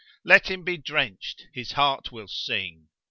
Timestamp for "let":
0.25-0.49